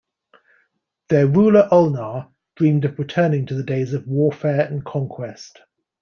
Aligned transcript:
Their 1.09 1.27
ruler 1.27 1.67
Olnar 1.71 2.31
dreamed 2.55 2.85
of 2.85 2.97
returning 2.97 3.45
to 3.45 3.53
the 3.53 3.61
days 3.61 3.93
of 3.93 4.07
warfare 4.07 4.65
and 4.65 4.83
conquest. 4.83 5.59